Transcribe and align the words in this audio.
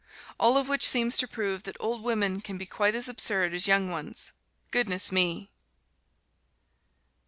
All 0.39 0.57
of 0.57 0.67
which 0.67 0.87
seems 0.87 1.15
to 1.17 1.27
prove 1.27 1.61
that 1.61 1.77
old 1.79 2.01
women 2.01 2.41
can 2.41 2.57
be 2.57 2.65
quite 2.65 2.95
as 2.95 3.07
absurd 3.07 3.53
as 3.53 3.67
young 3.67 3.91
ones 3.91 4.31
goodness 4.71 5.11
me! 5.11 5.51